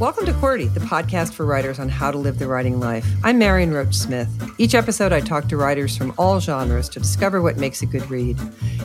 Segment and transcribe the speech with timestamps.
[0.00, 3.06] Welcome to QWERTY, the podcast for writers on how to live the writing life.
[3.22, 4.28] I'm Marion Roach Smith.
[4.58, 8.10] Each episode, I talk to writers from all genres to discover what makes a good
[8.10, 8.36] read.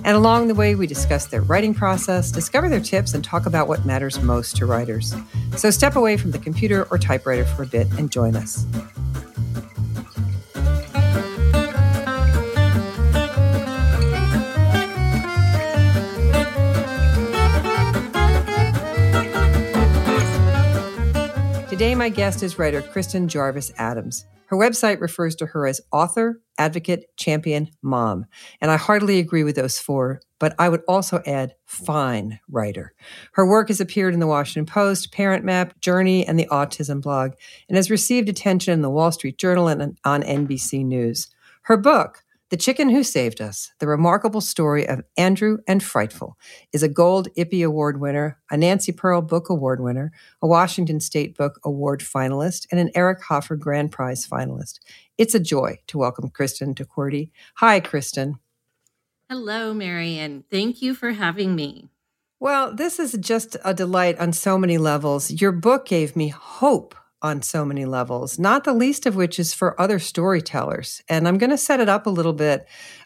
[0.05, 3.67] And along the way, we discuss their writing process, discover their tips, and talk about
[3.67, 5.15] what matters most to writers.
[5.57, 8.67] So step away from the computer or typewriter for a bit and join us.
[21.79, 24.25] Today, my guest is writer Kristin Jarvis Adams.
[24.47, 28.25] Her website refers to her as author, advocate, champion, mom.
[28.59, 32.91] And I heartily agree with those four, but I would also add fine writer.
[33.31, 37.31] Her work has appeared in the Washington Post, Parent Map, Journey, and the Autism blog,
[37.69, 41.33] and has received attention in the Wall Street Journal and on NBC News.
[41.61, 46.35] Her book, the Chicken Who Saved Us, the remarkable story of Andrew and Frightful,
[46.73, 50.11] is a Gold IPPY Award winner, a Nancy Pearl Book Award winner,
[50.41, 54.79] a Washington State Book Award finalist, and an Eric Hoffer Grand Prize finalist.
[55.19, 57.29] It's a joy to welcome Kristin to QWERTY.
[57.55, 58.39] Hi, Kristin.
[59.29, 60.43] Hello, Marion.
[60.49, 61.89] Thank you for having me.
[62.39, 65.29] Well, this is just a delight on so many levels.
[65.29, 69.53] Your book gave me hope on so many levels, not the least of which is
[69.53, 71.01] for other storytellers.
[71.09, 72.65] And I'm going to set it up a little bit,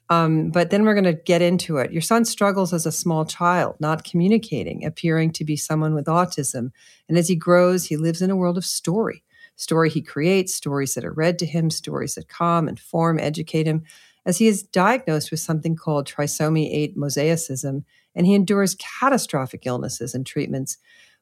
[0.09, 1.91] um, but then we're going to get into it.
[1.91, 6.71] Your son struggles as a small child, not communicating, appearing to be someone with autism.
[7.09, 9.23] And as he grows, he lives in a world of story.
[9.55, 13.83] Story he creates, stories that are read to him, stories that calm, inform, educate him,
[14.25, 17.83] as he is diagnosed with something called trisomy 8 mosaicism,
[18.15, 20.77] and he endures catastrophic illnesses and treatments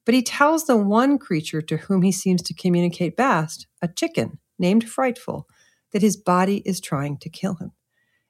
[0.06, 4.40] but he tells the one creature to whom he seems to communicate best, a chicken
[4.58, 5.48] named Frightful,
[5.92, 7.72] that his body is trying to kill him.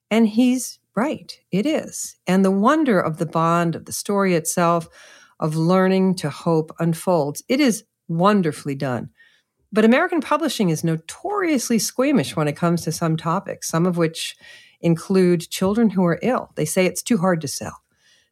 [0.10, 2.18] And he's right, it is.
[2.28, 4.90] And the wonder of the bond, of the story itself,
[5.40, 7.44] of learning to hope unfolds.
[7.48, 9.10] It is wonderfully done.
[9.72, 14.36] But American publishing is notoriously squeamish when it comes to some topics, some of which
[14.82, 16.52] include children who are ill.
[16.56, 17.81] They say it's too hard to sell.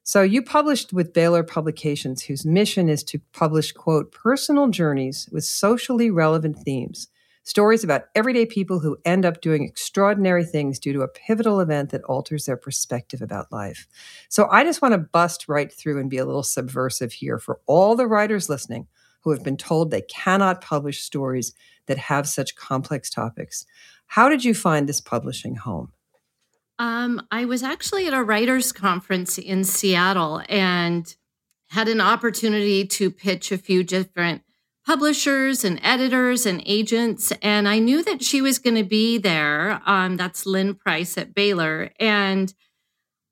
[0.10, 5.46] So you published with Behler Publications, whose mission is to publish, quote, personal journeys with
[5.46, 7.10] socially relevant themes,
[7.44, 11.92] stories about everyday people who end up doing extraordinary things due to a pivotal event
[11.92, 13.88] that alters their perspective about life.
[14.30, 17.60] So I just want to bust right through and be a little subversive here for
[17.68, 18.88] all the writers listening
[19.22, 21.54] who have been told they cannot publish stories
[21.86, 23.68] that have such complex topics.
[24.08, 25.92] How did you find this publishing home?
[26.80, 31.14] Um, I was actually at a writers' conference in Seattle and
[31.72, 34.42] had an opportunity to pitch a few different
[34.86, 37.34] publishers and editors and agents.
[37.42, 39.82] And I knew that she was going to be there.
[39.86, 41.92] Um, that's Lynn Price at Behler.
[42.00, 42.54] And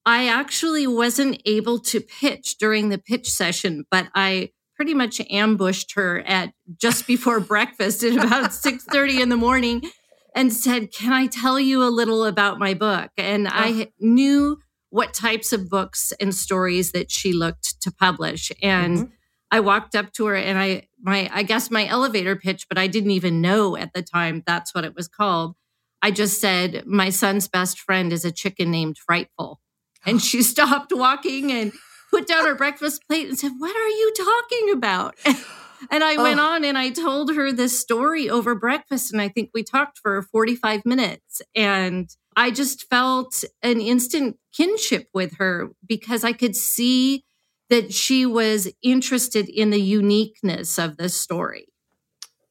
[0.06, 5.94] I actually wasn't able to pitch during the pitch session, but I pretty much ambushed
[5.96, 9.90] her at just before breakfast at about 6 30 in the morning
[10.38, 13.10] and said, Can I tell you a little about my book?
[13.18, 13.52] And oh.
[13.52, 14.60] I knew
[14.90, 18.52] what types of books and stories that she looked to publish.
[18.62, 19.12] And mm-hmm.
[19.50, 22.88] I walked up to her and I, my, I guess my elevator pitch, but I
[22.88, 25.56] didn't even know at the time that's what it was called.
[26.04, 29.60] I just said, My son's best friend is a chicken named Frightful.
[30.06, 31.74] And she stopped walking and
[32.12, 35.16] put down her breakfast plate and said, What are you talking about?
[35.92, 36.24] And I oh.
[36.24, 39.12] went on and I told her this story over breakfast.
[39.12, 41.42] And I think we talked for 45 minutes.
[41.56, 47.26] And I just felt an instant kinship with her because I could see
[47.70, 51.68] that she was interested in the uniqueness of the story.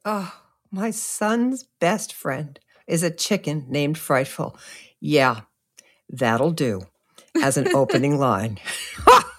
[0.05, 0.33] Oh,
[0.71, 4.59] my son's best friend is a chicken named Frightful.
[5.01, 5.43] Yeah,
[6.09, 6.83] that'll do
[7.43, 8.59] as an opening line.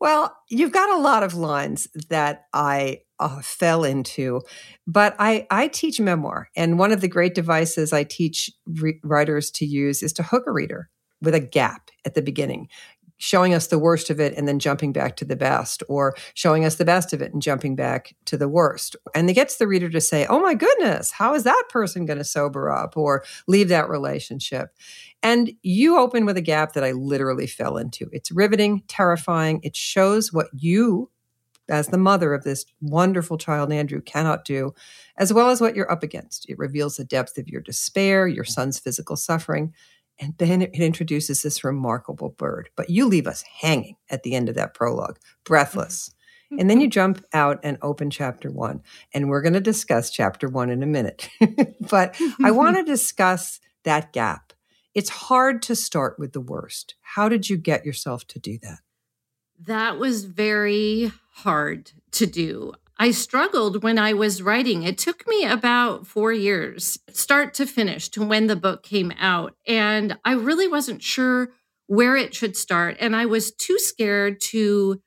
[0.00, 4.42] Well, you've got a lot of lines that I uh, fell into,
[4.86, 6.50] but I, I teach memoir.
[6.56, 10.44] And one of the great devices I teach re- writers to use is to hook
[10.46, 10.90] a reader
[11.20, 12.68] with a gap at the beginning
[13.18, 16.64] showing us the worst of it and then jumping back to the best, or showing
[16.64, 18.96] us the best of it and jumping back to the worst.
[19.14, 22.18] And it gets the reader to say, Oh my goodness, how is that person going
[22.18, 24.70] to sober up or leave that relationship?
[25.22, 28.08] And you open with a gap that I literally fell into.
[28.12, 29.60] It's riveting, terrifying.
[29.62, 31.10] It shows what you,
[31.68, 34.74] as the mother of this wonderful child, Andrew, cannot do,
[35.16, 36.48] as well as what you're up against.
[36.48, 39.74] It reveals the depth of your despair, your son's physical suffering,
[40.20, 42.70] And then it introduces this remarkable bird.
[42.76, 46.12] But you leave us hanging at the end of that prologue, breathless.
[46.50, 46.92] And then you mm-hmm.
[46.92, 48.82] jump out and open chapter one.
[49.12, 51.28] And we're going to discuss chapter one in a minute.
[51.90, 54.47] but I want to discuss that gap.
[54.98, 56.96] It's hard to start with the worst.
[57.02, 58.80] How did you get yourself to do that?
[59.64, 62.72] That was very hard to do.
[62.98, 64.82] I struggled when I was writing.
[64.82, 69.54] It took me about four years, start to finish, to when the book came out.
[69.68, 71.50] And I really wasn't sure
[71.86, 72.96] where it should start.
[72.98, 75.00] And I was too scared to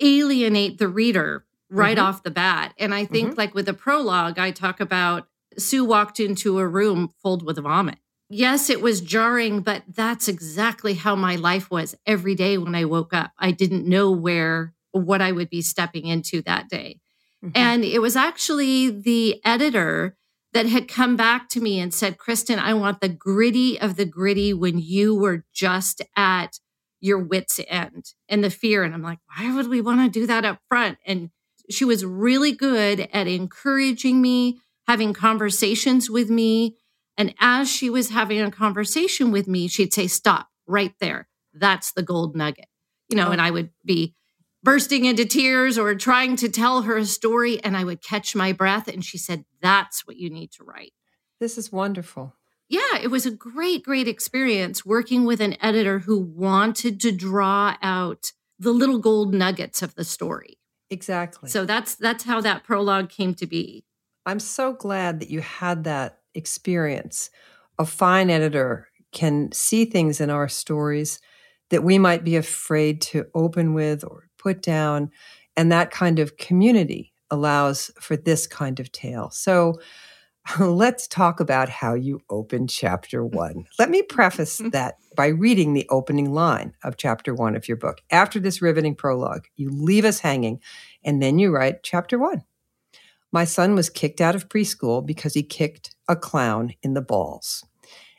[0.00, 2.06] alienate the reader right mm-hmm.
[2.06, 2.74] off the bat.
[2.78, 3.38] And I think, mm-hmm.
[3.38, 5.26] like with the prologue, I talk about
[5.58, 7.98] Sue walked into a room filled with vomit.
[8.34, 12.86] Yes, it was jarring, but that's exactly how my life was every day when I
[12.86, 13.32] woke up.
[13.38, 17.00] I didn't know where, what I would be stepping into that day.
[17.44, 17.52] Mm-hmm.
[17.54, 20.16] And it was actually the editor
[20.54, 24.04] that had come back to me and said, Kristin, I want the gritty of the
[24.04, 26.58] gritty when you were just at
[27.00, 28.82] your wits' end and the fear.
[28.82, 30.98] And I'm like, why would we want to do that up front?
[31.04, 31.30] And
[31.68, 36.76] she was really good at encouraging me, having conversations with me.
[37.16, 41.28] And as she was having a conversation with me, she'd say, Stop right there.
[41.52, 42.68] That's the gold nugget.
[43.08, 43.32] You know, oh.
[43.32, 44.14] and I would be
[44.62, 48.52] bursting into tears or trying to tell her a story and I would catch my
[48.52, 48.88] breath.
[48.88, 50.92] And she said, That's what you need to write.
[51.40, 52.34] This is wonderful.
[52.68, 57.76] Yeah, it was a great, great experience working with an editor who wanted to draw
[57.82, 60.58] out the little gold nuggets of the story.
[60.88, 61.50] Exactly.
[61.50, 63.84] So that's that's how that prologue came to be.
[64.24, 67.30] I'm so glad that you had that experience.
[67.78, 71.20] A fine editor can see things in our stories
[71.70, 75.10] that we might be afraid to open with or put down.
[75.56, 79.30] And that kind of community allows for this kind of tale.
[79.30, 79.80] So
[80.60, 83.64] let's talk about how you open chapter one.
[83.78, 88.00] Let me preface that by reading the opening line of chapter one of your book.
[88.10, 90.60] After this riveting prologue, you leave us hanging,
[91.04, 92.42] and then you write chapter one.
[93.32, 97.64] My son was kicked out of preschool because he kicked a clown in the balls.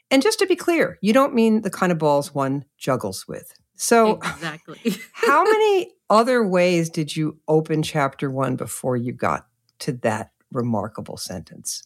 [0.10, 3.54] And just to be clear, you don't mean the kind of balls one juggles with.
[3.76, 4.96] So, exactly.
[5.14, 9.48] how many other ways did you open chapter one before you got
[9.80, 11.84] to that remarkable sentence?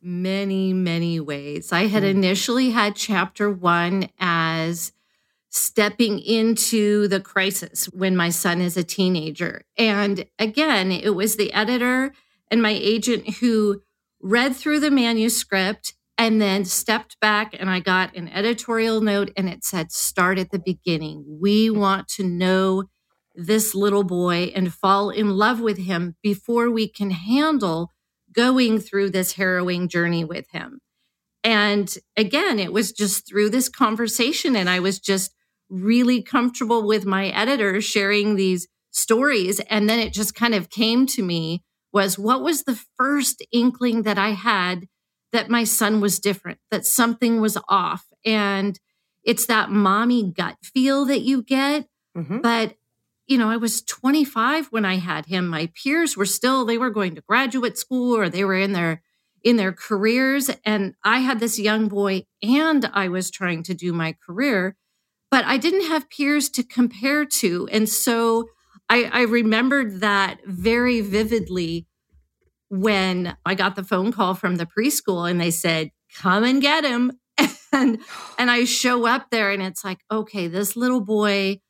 [0.00, 1.72] Many, many ways.
[1.72, 2.10] I had mm.
[2.10, 4.92] initially had chapter one as
[5.48, 9.64] stepping into the crisis when my son is a teenager.
[9.76, 12.12] And again, it was the editor
[12.50, 13.82] and my agent who
[14.20, 19.48] read through the manuscript and then stepped back and I got an editorial note and
[19.48, 21.24] it said, start at the beginning.
[21.40, 22.84] We want to know
[23.34, 27.92] this little boy and fall in love with him before we can handle
[28.32, 30.80] going through this harrowing journey with him.
[31.44, 35.32] And again, it was just through this conversation, and I was just
[35.70, 39.60] really comfortable with my editor sharing these stories.
[39.60, 41.62] And then it just kind of came to me
[41.98, 44.86] was what was the first inkling that I had
[45.32, 48.06] that my son was different, that something was off.
[48.24, 48.78] And
[49.24, 51.86] it's that mommy gut feel that you get.
[52.16, 52.40] Mm-hmm.
[52.40, 52.76] But,
[53.26, 55.48] you know, I was 25 when I had him.
[55.48, 59.02] My peers were still, they were going to graduate school or they were in their
[59.44, 63.92] in their careers and i had this young boy and i was trying to do
[63.92, 64.76] my career
[65.30, 68.48] but i didn't have peers to compare to and so
[68.88, 71.86] i, I remembered that very vividly
[72.68, 76.84] when I got the phone call from the preschool and they said, come and get
[76.84, 77.12] him.
[77.70, 77.98] And,
[78.38, 81.60] and I show up there and it's like, okay, this little boy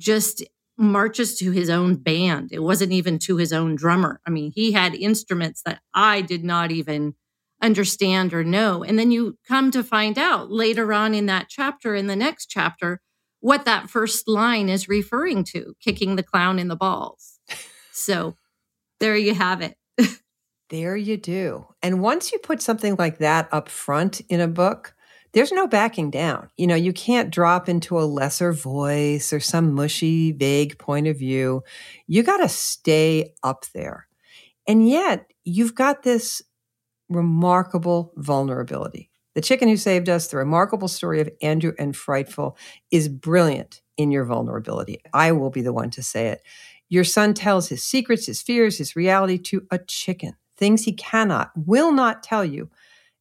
[0.00, 0.42] just
[0.76, 2.50] marches to his own band.
[2.52, 4.20] It wasn't even to his own drummer.
[4.26, 7.14] I mean, he had instruments that I did not even
[7.62, 8.82] understand or know.
[8.82, 12.46] And then you come to find out later on in that chapter, in the next
[12.46, 13.00] chapter,
[13.40, 17.38] what that first line is referring to kicking the clown in the balls.
[17.92, 18.34] So
[19.00, 19.76] there you have it.
[20.70, 21.66] There you do.
[21.82, 24.94] And once you put something like that up front in a book,
[25.32, 26.48] there's no backing down.
[26.56, 31.18] You know, you can't drop into a lesser voice or some mushy, vague point of
[31.18, 31.62] view.
[32.06, 34.06] You got to stay up there.
[34.66, 36.40] And yet, you've got this
[37.10, 39.10] remarkable vulnerability.
[39.34, 42.56] The Chicken Who Saved Us, the remarkable story of Andrew and Frightful,
[42.90, 45.00] is brilliant in your vulnerability.
[45.12, 46.42] I will be the one to say it.
[46.88, 51.50] Your son tells his secrets, his fears, his reality to a chicken things he cannot,
[51.56, 52.70] will not tell you.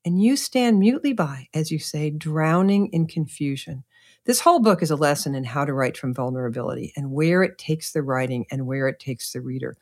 [0.06, 3.84] And you stand mutely by, as you say, drowning in confusion.
[4.26, 7.58] This whole book is a lesson in how to write from vulnerability and where it
[7.58, 9.78] takes the writing and where it takes the reader.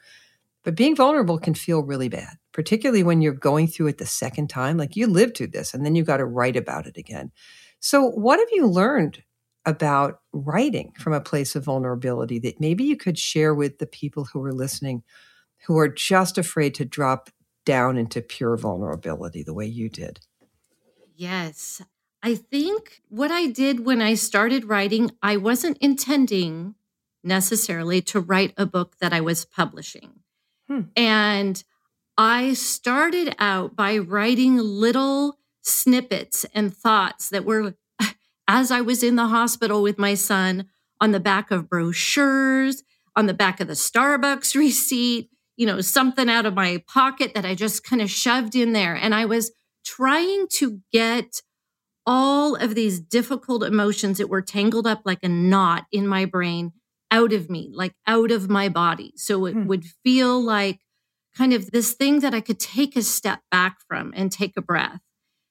[0.64, 4.50] But being vulnerable can feel really bad, particularly when you're going through it the second
[4.50, 4.78] time.
[4.78, 7.32] Like you lived through this and then you got to write about it again.
[7.80, 9.24] So, what have you learned
[9.66, 14.26] about writing from a place of vulnerability that maybe you could share with the people
[14.26, 15.04] who are listening
[15.66, 17.30] who are just afraid to drop
[17.66, 20.20] down into pure vulnerability the way you did?
[21.16, 21.82] Yes.
[22.24, 26.76] I think what I did when I started writing, I wasn't intending
[27.24, 30.22] necessarily to write a book that I was publishing.
[30.68, 30.82] Hmm.
[30.96, 31.64] And
[32.18, 37.76] I started out by writing little snippets and thoughts that were,
[38.48, 40.68] as I was in the hospital with my son,
[41.00, 42.84] on the back of brochures,
[43.16, 45.30] on the back of the Starbucks receipt,
[45.62, 48.96] you know, something out of my pocket that I just kind of shoved in there.
[48.96, 49.52] And I was
[49.86, 51.44] trying to get
[52.04, 56.72] all of these difficult emotions that were tangled up like a knot in my brain
[57.12, 59.14] out of me, like out of my body.
[59.18, 59.68] So it hmm.
[59.68, 60.80] would feel like
[61.38, 64.64] kind of this thing that I could take a step back from and take a
[64.64, 65.02] breath.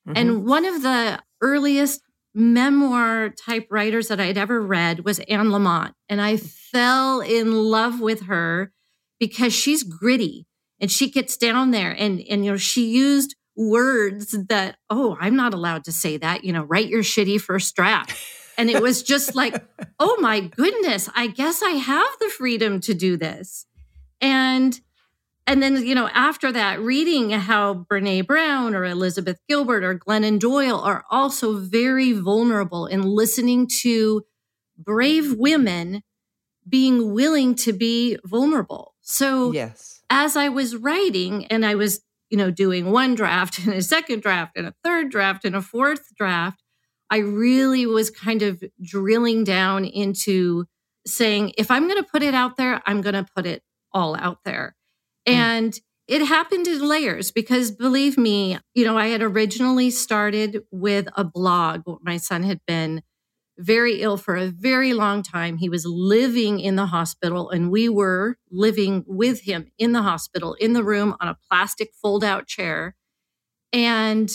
[0.08, 0.16] Mm-hmm.
[0.16, 2.02] And one of the earliest
[2.34, 5.92] memoir type writers that I'd ever read was Anne Lamott.
[6.08, 8.72] And I fell in love with her
[9.20, 10.46] because she's gritty
[10.80, 15.36] and she gets down there and, and, you know, she used words that, oh, I'm
[15.36, 18.16] not allowed to say that, you know, write your shitty first draft.
[18.58, 19.62] And it was just like,
[20.00, 23.66] oh my goodness, I guess I have the freedom to do this.
[24.20, 24.80] And
[25.46, 30.38] and then, you know, after that, reading how Brene Brown or Elizabeth Gilbert or Glennon
[30.38, 34.22] Doyle are also very vulnerable in listening to
[34.78, 36.02] brave women
[36.68, 38.89] being willing to be vulnerable.
[39.10, 40.02] So, yes.
[40.08, 42.00] as I was writing and I was,
[42.30, 45.60] you know, doing one draft and a second draft and a third draft and a
[45.60, 46.62] fourth draft,
[47.10, 50.66] I really was kind of drilling down into
[51.08, 54.14] saying, if I'm going to put it out there, I'm going to put it all
[54.14, 54.76] out there.
[55.26, 55.32] Mm.
[55.32, 61.08] And it happened in layers because believe me, you know, I had originally started with
[61.16, 61.82] a blog.
[62.00, 63.02] My son had been
[63.60, 65.58] very ill for a very long time.
[65.58, 70.54] He was living in the hospital, and we were living with him in the hospital,
[70.54, 72.96] in the room on a plastic fold out chair.
[73.72, 74.30] And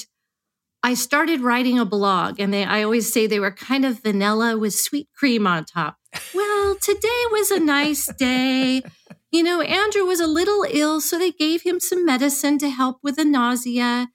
[0.84, 4.58] I started writing a blog, and they, I always say they were kind of vanilla
[4.58, 5.98] with sweet cream on top.
[6.34, 8.84] Well, today was a nice day.
[9.32, 13.00] You know, Andrew was a little ill, so they gave him some medicine to help
[13.01, 14.10] with the nausea.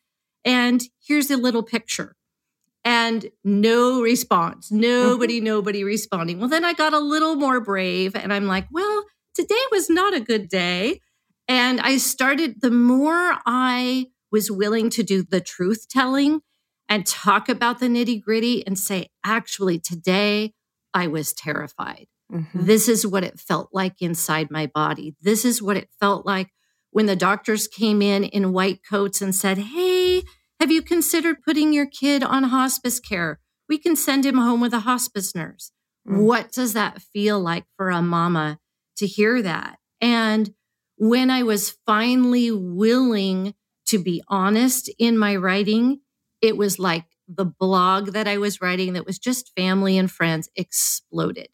[0.44, 2.14] And here's a little picture.
[2.90, 4.72] And no response.
[4.72, 6.40] Nobody, nobody responding.
[6.40, 10.12] Well, then I got a little more brave and I'm like, well, today was not
[10.12, 11.00] a good day.
[11.46, 16.40] And I started, the more I was willing to do the truth telling
[16.88, 20.52] and talk about the nitty gritty and say, actually, today
[20.92, 22.08] I was terrified.
[22.32, 22.66] Mm-hmm.
[22.66, 25.14] This is what it felt like inside my body.
[25.20, 26.48] This is what it felt like
[26.90, 30.24] when the doctors came in in white coats and said, Hey,
[30.60, 33.40] have you considered putting your kid on hospice care?
[33.68, 35.72] We can send him home with a hospice nurse.
[36.06, 36.20] Mm-hmm.
[36.20, 38.58] What does that feel like for a mama
[38.98, 39.78] to hear that?
[40.00, 40.50] And
[40.96, 43.54] when I was finally willing
[43.86, 46.00] to be honest in my writing,
[46.42, 50.48] it was like the blog that I was writing that was just family and friends
[50.56, 51.48] exploded.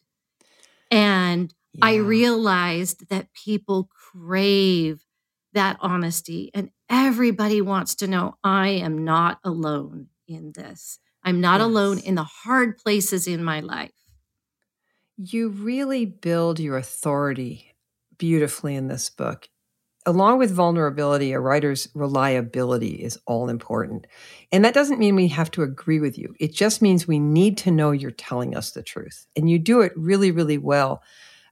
[0.91, 1.85] And yeah.
[1.85, 5.03] I realized that people crave
[5.57, 10.99] that honesty and everybody wants to know I am not alone in this.
[11.23, 11.65] I'm not yes.
[11.65, 13.91] alone in the hard places in my life.
[15.17, 17.75] You really build your authority
[18.17, 19.49] beautifully in this book
[20.07, 24.07] along with vulnerability, a writer's reliability is all important.
[24.53, 26.33] And that doesn't mean we have to agree with you.
[26.39, 29.27] It just means we need to know you're telling us the truth.
[29.35, 31.03] And you do it really, really well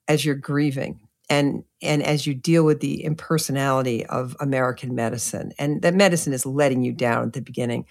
[0.07, 5.51] as you're grieving and and as you deal with the impersonality of American medicine.
[5.57, 7.85] And that medicine is letting you down at the beginning.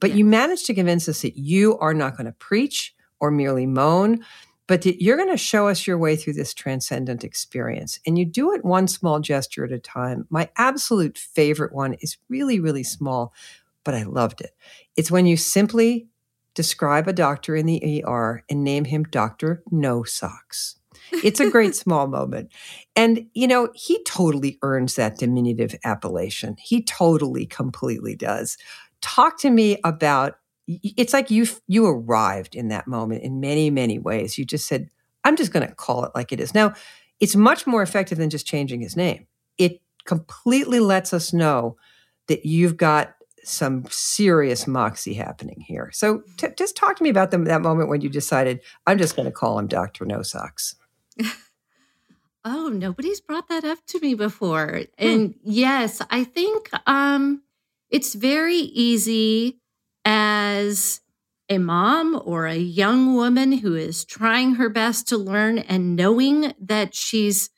[0.00, 3.66] But you manage to convince us that you are not going to preach or merely
[3.66, 4.24] moan,
[4.68, 7.98] but that you're going to show us your way through this transcendent experience.
[8.06, 10.26] And you do it one small gesture at a time.
[10.30, 13.32] My absolute favorite one is really, really small,
[13.82, 14.52] but I loved it.
[14.94, 16.08] It's when you simply
[16.54, 19.62] describe a doctor in the ER and name him Dr.
[19.70, 20.76] No Socks.
[21.24, 22.52] It's a great small moment.
[22.96, 26.56] And, you know, he totally earns that diminutive appellation.
[26.58, 28.56] He totally, completely does.
[29.00, 30.36] Talk to me about
[30.68, 34.88] it's like you you arrived in that moment in many many ways you just said
[35.24, 36.72] i'm just going to call it like it is now
[37.20, 41.76] it's much more effective than just changing his name it completely lets us know
[42.28, 47.30] that you've got some serious moxie happening here so t- just talk to me about
[47.30, 50.76] the, that moment when you decided i'm just going to call him dr no socks
[52.44, 55.06] oh nobody's brought that up to me before hmm.
[55.06, 57.42] and yes i think um
[57.90, 59.58] it's very easy
[60.04, 61.00] as
[61.48, 66.52] a mom or a young woman who is trying her best to learn and knowing
[66.60, 67.50] that she's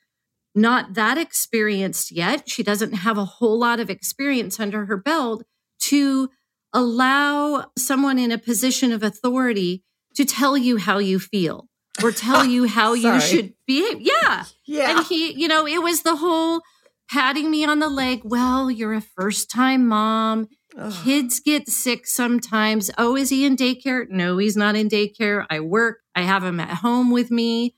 [0.55, 5.45] not that experienced yet, she doesn't have a whole lot of experience under her belt
[5.81, 6.29] to
[6.73, 11.69] allow someone in a position of authority to tell you how you feel
[12.03, 14.01] or tell you how you should behave.
[14.01, 14.45] Yeah.
[14.65, 14.97] Yeah.
[14.97, 16.63] And he, you know, it was the whole
[17.11, 18.23] patting me on the leg.
[18.25, 20.49] Well, you're a first time mom.
[20.77, 20.93] Ugh.
[21.05, 22.91] Kids get sick sometimes.
[22.97, 24.09] Oh, is he in daycare?
[24.09, 25.45] No, he's not in daycare.
[25.51, 25.99] I work.
[26.15, 27.75] I have him at home with me.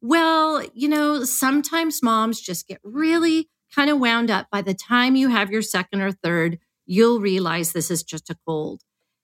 [0.00, 5.14] Well, you know, sometimes moms just get really kind of wound up by the time
[5.14, 8.82] you have your second or third, you'll realize this is just a cold.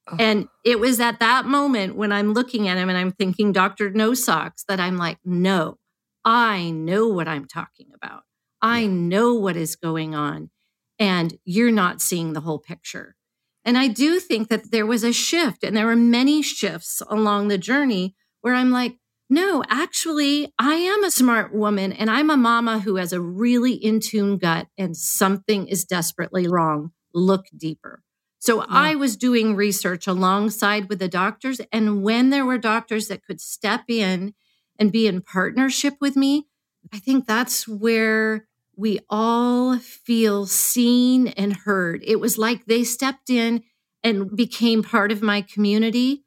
[0.09, 0.17] Oh.
[0.19, 3.91] And it was at that moment when I'm looking at him and I'm thinking, Dr.
[3.91, 5.79] No Socks, that I'm like, no,
[6.25, 8.23] I know what I'm talking about.
[8.63, 8.89] I yeah.
[8.89, 10.51] know what is going on.
[10.99, 13.17] And you're not seeing the whole picture.
[13.65, 17.49] And I do think that there was a shift, and there were many shifts along
[17.49, 18.97] the journey where I'm like,
[19.29, 23.73] no, actually, I am a smart woman and I'm a mama who has a really
[23.73, 26.93] in tune gut and something is desperately wrong.
[27.13, 28.05] Look deeper.
[28.47, 28.67] So yeah.
[28.69, 31.61] I was doing research alongside with the doctors.
[31.73, 34.35] And when there were doctors that could step in
[34.79, 36.47] and be in partnership with me,
[36.93, 42.05] I think that's where we all feel seen and heard.
[42.07, 43.65] It was like they stepped in
[44.05, 46.23] and became part of my community.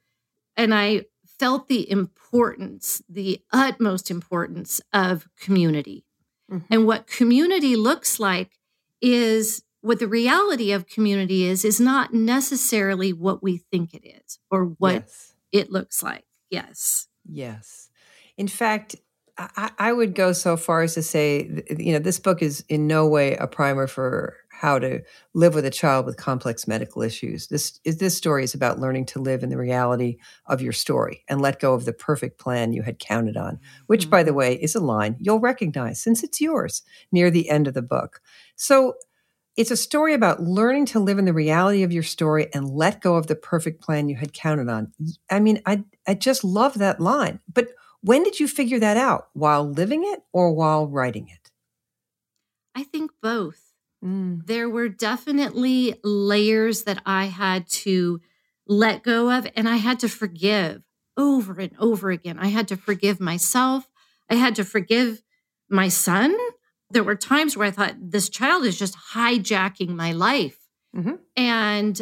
[0.58, 1.06] And I
[1.40, 6.04] felt the importance, the utmost importance of community.
[6.52, 6.66] Mm-hmm.
[6.70, 8.60] And what community looks like
[9.02, 14.40] is what the reality of community is, is not necessarily what we think it is
[14.52, 15.34] or what yes.
[15.52, 16.26] it looks like.
[16.50, 17.08] Yes.
[17.26, 17.90] Yes.
[18.38, 18.96] In fact,
[19.38, 22.88] I, I, would go so far as to say, you know, this book is in
[22.88, 25.02] no way a primer for how to
[25.34, 27.48] live with a child with complex medical issues.
[27.48, 30.18] This is this story is about learning to live in the reality
[30.48, 34.02] of your story and let go of the perfect plan you had counted on, which,
[34.02, 34.10] mm-hmm.
[34.10, 34.40] by the mm-hmm.
[34.40, 36.82] way, is a line you'll recognize since it's yours
[37.14, 38.22] near the end of the book.
[38.56, 38.96] So.
[39.60, 43.02] It's a story about learning to live in the reality of your story and let
[43.02, 44.94] go of the perfect plan you had counted on.
[45.30, 47.42] I mean, I I just love that line.
[47.54, 47.68] But
[48.00, 49.28] when did you figure that out?
[49.34, 51.52] While living it or while writing it?
[52.74, 53.74] I think both.
[54.02, 54.46] Mm.
[54.46, 58.22] There were definitely layers that I had to
[58.66, 60.84] let go of and I had to forgive
[61.18, 62.40] over and over again.
[62.40, 63.90] I had to forgive myself.
[64.30, 65.22] I had to forgive
[65.70, 66.34] my son.
[66.92, 70.58] There were times where I thought, this child is just hijacking my life.
[70.96, 71.16] Mm-hmm.
[71.36, 72.02] And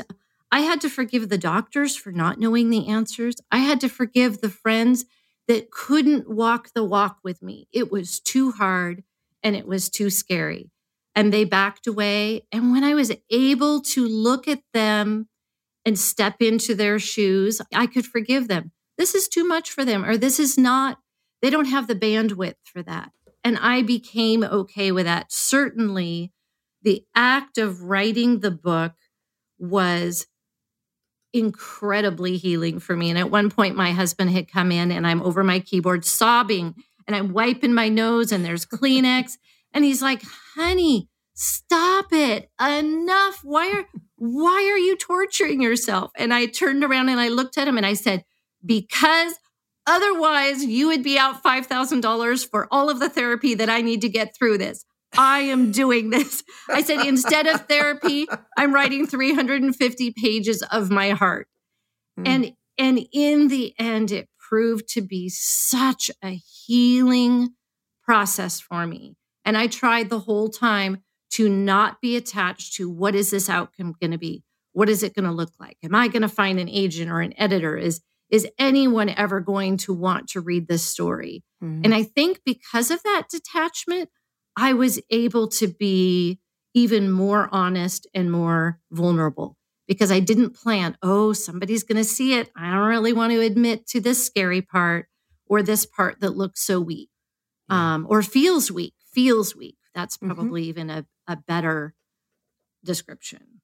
[0.52, 3.36] I had to forgive the doctors for not knowing the answers.
[3.52, 5.06] I had to forgive the friends
[5.48, 7.68] that couldn't walk the walk with me.
[7.74, 9.04] It was too hard
[9.44, 10.72] and it was too scary.
[11.16, 12.46] And they backed away.
[12.52, 15.28] And when I was able to look at them
[15.86, 18.72] and step into their shoes, I could forgive them.
[18.98, 21.00] This is too much for them, or this is not,
[21.42, 23.12] they don't have the bandwidth for that.
[23.48, 25.32] And I became okay with that.
[25.32, 26.34] Certainly,
[26.82, 28.92] the act of writing the book
[29.58, 30.28] was
[31.32, 33.10] incredibly healing for me.
[33.10, 36.76] And at one point, my husband had come in and I'm over my keyboard sobbing
[37.08, 39.38] and I'm wiping my nose and there's Kleenex.
[39.74, 40.24] and he's like,
[40.56, 42.52] honey, stop it.
[42.60, 43.46] Enough.
[43.46, 43.86] Why are
[44.18, 46.12] why are you torturing yourself?
[46.18, 48.26] And I turned around and I looked at him and I said,
[48.66, 49.36] because
[49.88, 54.10] otherwise you would be out $5,000 for all of the therapy that I need to
[54.10, 54.86] get through this.
[55.18, 56.44] I am doing this.
[56.70, 61.48] I said, instead of therapy, I'm writing 350 pages of my heart.
[62.20, 62.28] Mm.
[62.28, 67.50] And, and in the end, it proved to be such a healing
[68.04, 69.16] process for me.
[69.46, 73.96] And I tried the whole time to not be attached to what is this outcome
[74.00, 74.44] going to be?
[74.74, 75.78] What is it going to look like?
[75.84, 77.76] Am I going to find an agent or an editor?
[77.76, 81.44] Is is anyone ever going to want to read this story?
[81.64, 81.86] Mm.
[81.86, 84.10] And I think because of that detachment,
[84.56, 86.40] I was able to be
[86.74, 92.34] even more honest and more vulnerable because I didn't plan, oh, somebody's going to see
[92.34, 92.52] it.
[92.56, 95.08] I don't really want to admit to this scary part
[95.46, 97.10] or this part that looks so weak
[97.70, 99.78] um, or feels weak, feels weak.
[99.96, 100.28] That's mm-hmm.
[100.28, 100.70] probably mm-hmm.
[100.70, 101.96] even a, a better
[102.84, 103.57] description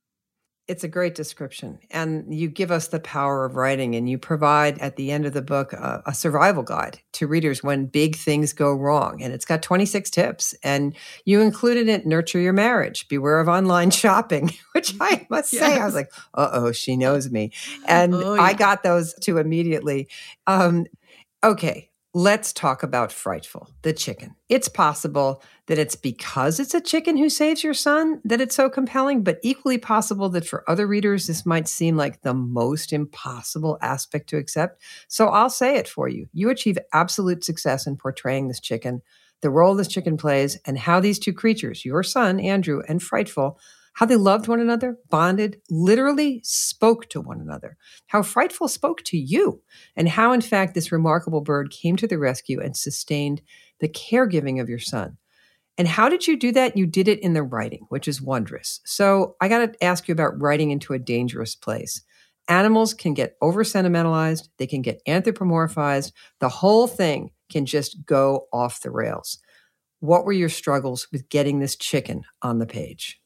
[0.68, 1.80] it's a great description.
[1.92, 5.34] And you give us the power of writing, and you provide at the end of
[5.34, 9.22] the book a, a, survival guide to readers when big things go wrong.
[9.22, 10.56] And it's got 26 tips.
[10.64, 10.96] And
[11.26, 15.62] you included it nurture your marriage, beware of online shopping, which I must yes.
[15.62, 17.52] say, I was like, uh oh, she knows me.
[17.86, 18.42] And oh, yeah.
[18.42, 20.08] I got those two immediately.
[20.48, 20.86] Um,
[21.44, 21.90] okay.
[22.16, 24.36] Let's talk about Frightful, the chicken.
[24.48, 28.70] It's possible that it's because it's a chicken who saves your son that it's so
[28.70, 33.80] compelling, but equally possible that for other readers, this might seem like the most impossible
[33.82, 34.80] aspect to accept.
[35.08, 36.28] So I'll say it for you.
[36.34, 39.02] You achieve absolute success in portraying this chicken,
[39.42, 43.58] the role this chicken plays, and how these two creatures, your son, Andrew, and Frightful,
[43.94, 47.78] how they loved one another, bonded, literally spoke to one another,
[48.08, 49.62] how Frightful spoke to you,
[49.96, 53.42] and how, in fact, this remarkable bird came to the rescue and sustained
[53.80, 55.18] the caregiving of your son.
[55.78, 56.78] And how did you do that?
[56.78, 58.80] You did it in the writing, which is wondrous.
[58.86, 62.02] So I got to ask you about writing into a dangerous place.
[62.48, 68.48] Animals can get over sentimentalized, they can get anthropomorphized, the whole thing can just go
[68.52, 69.40] off the rails.
[70.02, 73.23] What were your struggles with getting this chicken on the page?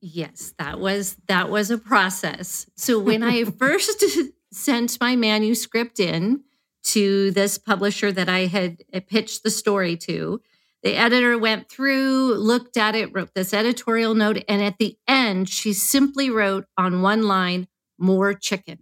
[0.00, 2.66] Yes, that was that was a process.
[2.76, 4.04] So when I first
[4.52, 6.42] sent my manuscript in
[6.84, 10.40] to this publisher that I had uh, pitched the story to,
[10.82, 15.48] the editor went through, looked at it, wrote this editorial note, and at the end,
[15.48, 17.66] she simply wrote on one line,
[17.98, 18.80] "More chicken."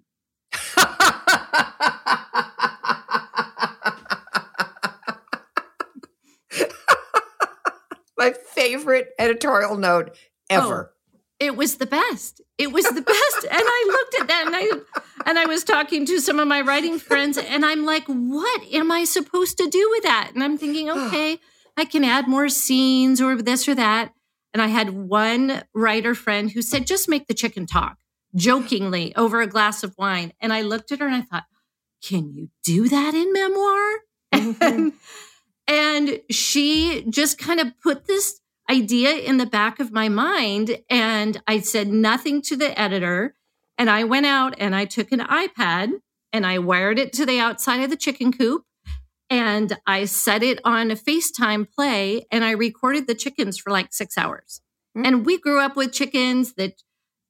[8.17, 10.17] My favorite editorial note
[10.49, 10.91] ever.
[10.91, 10.94] Oh
[11.45, 12.41] it was the best.
[12.59, 13.45] It was the best.
[13.45, 16.61] and I looked at that and I and I was talking to some of my
[16.61, 20.33] writing friends and I'm like, what am I supposed to do with that?
[20.35, 21.39] And I'm thinking, okay,
[21.77, 24.13] I can add more scenes or this or that.
[24.53, 27.99] And I had one writer friend who said, just make the chicken talk
[28.37, 30.33] jokingly over a glass of wine.
[30.41, 31.45] And I looked at her and I thought,
[32.03, 33.99] can you do that in memoir?
[34.33, 34.63] Mm-hmm.
[34.63, 34.93] and,
[35.69, 40.79] and she just kind of put this idea in the back of my mind.
[40.89, 43.35] And I said nothing to the editor.
[43.77, 45.93] And I went out and I took an iPad
[46.33, 48.65] and I wired it to the outside of the chicken coop.
[49.31, 53.93] And I set it on a FaceTime play and I recorded the chickens for like
[53.93, 54.61] six hours.
[54.97, 55.07] Mm-hmm.
[55.07, 56.55] And we grew up with chickens.
[56.55, 56.75] The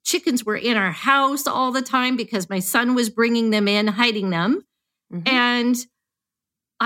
[0.04, 3.86] chickens were in our house all the time because my son was bringing them in,
[3.86, 4.62] hiding them.
[5.12, 5.28] Mm-hmm.
[5.28, 5.76] And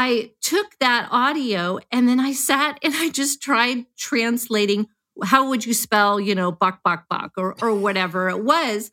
[0.00, 4.87] I took that audio and then I sat and I just tried translating
[5.24, 8.92] how would you spell, you know, buck, buck, buck, or, or whatever it was.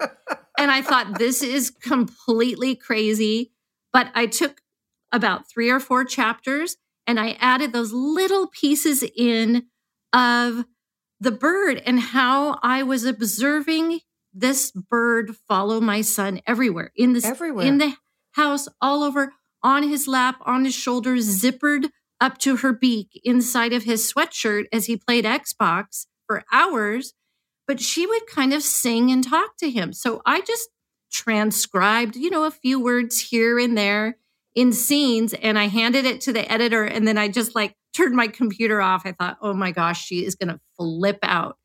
[0.57, 3.51] and I thought, this is completely crazy.
[3.93, 4.61] But I took
[5.11, 9.67] about three or four chapters and I added those little pieces in
[10.11, 10.65] of
[11.19, 13.99] the bird and how I was observing
[14.33, 17.67] this bird follow my son everywhere in the everywhere.
[17.67, 17.93] in the
[18.31, 19.33] house all over
[19.65, 21.89] on his lap, on his shoulder, zippered
[22.21, 27.13] up to her beak inside of his sweatshirt as he played Xbox for hours.
[27.67, 29.91] But she would kind of sing and talk to him.
[29.91, 30.69] So I just
[31.11, 34.17] transcribed, you know, a few words here and there
[34.53, 36.83] in scenes and I handed it to the editor.
[36.83, 39.01] And then I just like turned my computer off.
[39.03, 41.57] I thought, oh my gosh, she is going to flip out,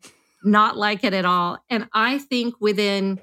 [0.42, 1.58] not like it at all.
[1.68, 3.20] And I think within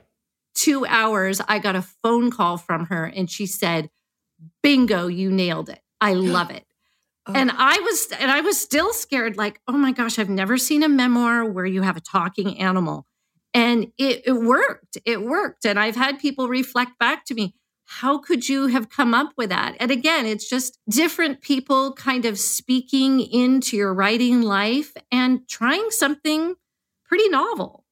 [0.54, 3.90] two hours, I got a phone call from her and she said,
[4.63, 5.80] bingo, you nailed it.
[6.02, 6.65] I love it.
[7.26, 7.34] Oh.
[7.34, 10.84] And I was and I was still scared like, "Oh my gosh, I've never seen
[10.84, 13.06] a memoir where you have a talking animal."
[13.54, 14.97] And it, it worked.
[15.04, 15.65] It worked.
[15.65, 17.56] And I've had people reflect back to me,
[17.88, 19.76] how could you have come up with that?
[19.80, 25.89] And again, it's just different people kind of speaking into your writing life and trying
[25.89, 26.56] something
[27.06, 27.86] pretty novel.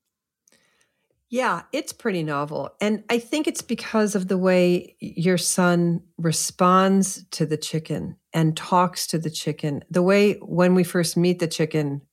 [1.36, 2.70] Yeah, it's pretty novel.
[2.80, 8.56] And I think it's because of the way your son responds to the chicken and
[8.56, 9.84] talks to the chicken.
[9.90, 12.04] The way when we first meet the chicken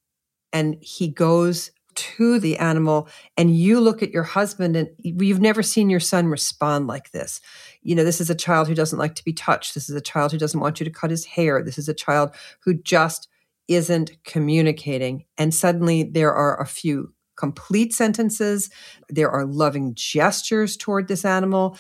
[0.53, 5.63] and he goes to the animal and you look at your husband and you've never
[5.63, 7.41] seen your son respond like this.
[7.81, 9.75] You know, this is a child who doesn't like to be touched.
[9.75, 11.63] This is a child who doesn't want you to cut his hair.
[11.63, 13.29] This is a child who just
[13.69, 15.27] isn't communicating.
[15.39, 18.71] And suddenly there are a few complete sentences.
[19.09, 21.77] There are loving gestures toward this animal.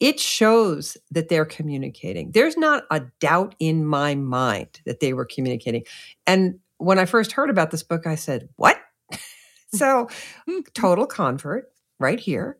[0.00, 2.32] It shows that they're communicating.
[2.32, 5.84] There's not a doubt in my mind that they were communicating.
[6.26, 8.76] And when I first heard about this book, I said, What?
[9.72, 10.08] so,
[10.74, 11.66] total convert
[12.00, 12.58] right here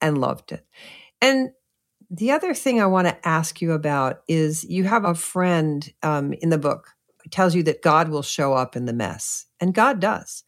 [0.00, 0.64] and loved it.
[1.20, 1.50] And
[2.08, 6.32] the other thing I want to ask you about is you have a friend um,
[6.34, 6.90] in the book
[7.32, 10.44] tells you that God will show up in the mess, and God does.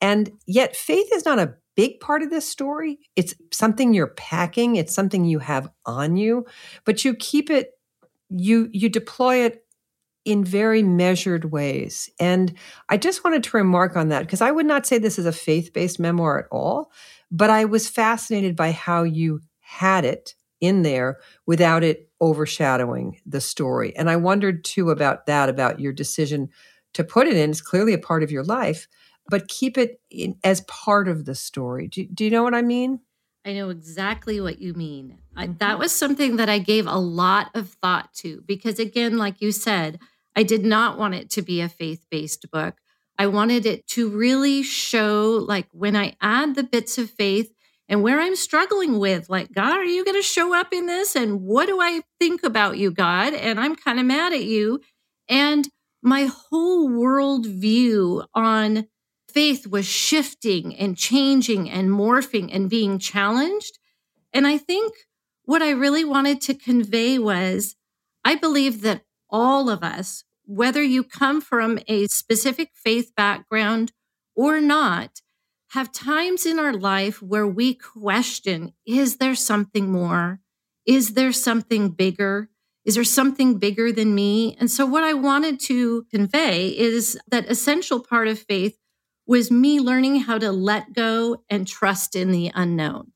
[0.00, 2.98] And yet, faith is not a big part of this story.
[3.16, 6.46] It's something you're packing, it's something you have on you,
[6.84, 7.72] but you keep it,
[8.28, 9.64] you, you deploy it
[10.24, 12.08] in very measured ways.
[12.18, 12.54] And
[12.88, 15.32] I just wanted to remark on that because I would not say this is a
[15.32, 16.92] faith based memoir at all,
[17.30, 23.40] but I was fascinated by how you had it in there without it overshadowing the
[23.40, 23.94] story.
[23.96, 26.48] And I wondered too about that, about your decision
[26.94, 27.50] to put it in.
[27.50, 28.88] It's clearly a part of your life,
[29.28, 31.88] but keep it in, as part of the story.
[31.88, 33.00] Do, do you know what I mean?
[33.44, 35.18] I know exactly what you mean.
[35.36, 35.78] I, that mm-hmm.
[35.78, 39.98] was something that I gave a lot of thought to because, again, like you said,
[40.34, 42.76] I did not want it to be a faith based book.
[43.18, 47.52] I wanted it to really show, like, when I add the bits of faith
[47.88, 51.14] and where I'm struggling with, like, God, are you going to show up in this?
[51.14, 53.34] And what do I think about you, God?
[53.34, 54.80] And I'm kind of mad at you.
[55.28, 55.68] And
[56.02, 58.86] my whole world view on
[59.34, 63.78] faith was shifting and changing and morphing and being challenged.
[64.32, 64.94] And I think
[65.44, 67.74] what I really wanted to convey was
[68.24, 73.92] I believe that all of us, whether you come from a specific faith background
[74.36, 75.20] or not,
[75.70, 80.40] have times in our life where we question is there something more?
[80.86, 82.48] Is there something bigger?
[82.84, 84.56] Is there something bigger than me?
[84.60, 88.78] And so, what I wanted to convey is that essential part of faith
[89.26, 93.12] was me learning how to let go and trust in the unknown.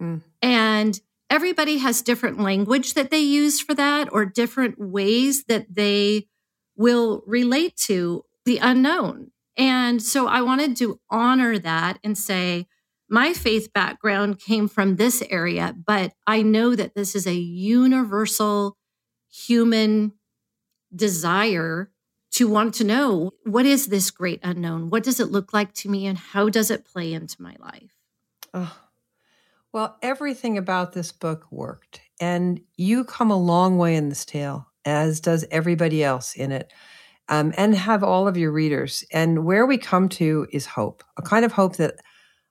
[0.00, 0.22] Mm.
[0.40, 6.28] And everybody has different language that they use for that or different ways that they
[6.76, 9.30] will relate to the unknown.
[9.56, 12.66] And so I wanted to honor that and say,
[13.08, 18.76] my faith background came from this area, but I know that this is a universal
[19.30, 20.12] human
[20.94, 21.90] desire
[22.34, 24.90] to want to know what is this great unknown?
[24.90, 27.94] What does it look like to me and how does it play into my life?
[28.52, 28.76] Oh,
[29.72, 32.00] well, everything about this book worked.
[32.20, 36.72] And you come a long way in this tale, as does everybody else in it
[37.28, 39.04] um, and have all of your readers.
[39.12, 41.94] And where we come to is hope, a kind of hope that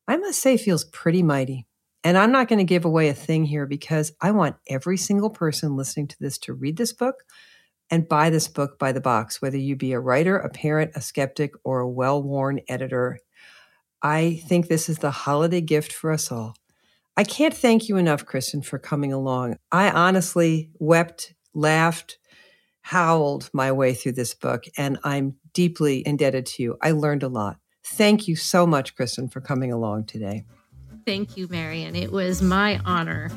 [0.07, 1.67] I must say feels pretty mighty.
[2.05, 5.29] And I'm not going to give away a thing here because I want every single
[5.29, 7.23] person listening to this to read this book
[7.93, 11.01] and buy this book by the box, whether you be a writer, a parent, a
[11.01, 13.19] skeptic, or a well worn editor.
[14.01, 16.55] I think this is the holiday gift for us all.
[17.15, 19.57] I can't thank you enough, Kristin, for coming along.
[19.71, 22.17] I honestly wept, laughed,
[22.81, 26.77] howled my way through this book, and I'm deeply indebted to you.
[26.81, 27.57] I learned a lot.
[27.85, 30.45] Thank you so much, Kristin, for coming along today.
[31.05, 31.95] Thank you, Marion.
[31.95, 33.29] It was my honor.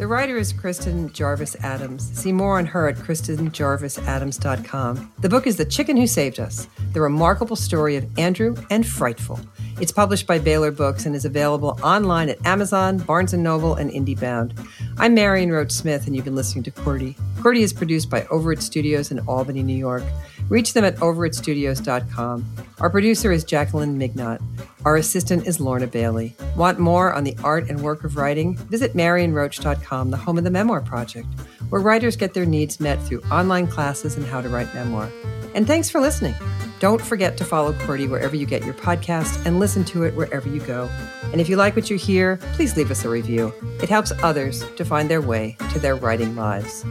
[0.00, 2.10] The writer is Kristin Jarvis Adams.
[2.18, 5.12] See more on her at kristinjarvisadams.com.
[5.18, 9.38] The book is The Chicken Who Saved Us The Remarkable Story of Andrew and Frightful.
[9.78, 13.90] It's published by Behler Books and is available online at Amazon, Barnes & Noble, and
[13.90, 14.66] IndieBound.
[14.96, 17.14] I'm Marion Roach Smith, and you've been listening to QWERTY.
[17.40, 20.04] QWERTY is produced by Over It Studios in Albany, New York.
[20.50, 22.44] Reach them at overitstudios.com.
[22.80, 24.42] Our producer is Jacqueline Mignot.
[24.84, 26.34] Our assistant is Lorna Bailey.
[26.56, 28.56] Want more on the art and work of writing?
[28.56, 31.28] Visit marionroach.com, the home of the Memoir Project,
[31.68, 35.08] where writers get their needs met through online classes and how to write memoir.
[35.54, 36.34] And thanks for listening.
[36.80, 40.48] Don't forget to follow QWERTY wherever you get your podcast and listen to it wherever
[40.48, 40.88] you go.
[41.30, 43.52] And if you like what you hear, please leave us a review.
[43.80, 46.84] It helps others to find their way to their writing lives.